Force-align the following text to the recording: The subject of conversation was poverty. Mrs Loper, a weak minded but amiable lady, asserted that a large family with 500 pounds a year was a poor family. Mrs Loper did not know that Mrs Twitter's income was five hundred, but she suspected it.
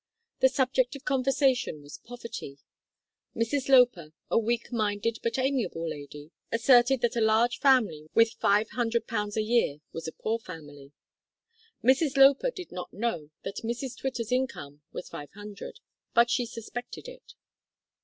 The 0.39 0.49
subject 0.49 0.95
of 0.95 1.05
conversation 1.05 1.83
was 1.83 1.99
poverty. 2.03 2.57
Mrs 3.35 3.69
Loper, 3.69 4.13
a 4.31 4.39
weak 4.39 4.71
minded 4.71 5.19
but 5.21 5.37
amiable 5.37 5.87
lady, 5.87 6.31
asserted 6.51 7.01
that 7.01 7.15
a 7.15 7.21
large 7.21 7.59
family 7.59 8.07
with 8.15 8.31
500 8.31 9.05
pounds 9.05 9.37
a 9.37 9.43
year 9.43 9.77
was 9.93 10.07
a 10.07 10.11
poor 10.19 10.39
family. 10.39 10.91
Mrs 11.83 12.17
Loper 12.17 12.49
did 12.49 12.71
not 12.71 12.91
know 12.91 13.29
that 13.43 13.57
Mrs 13.57 13.95
Twitter's 13.95 14.31
income 14.31 14.81
was 14.91 15.07
five 15.07 15.31
hundred, 15.33 15.79
but 16.15 16.31
she 16.31 16.47
suspected 16.47 17.07
it. 17.07 17.35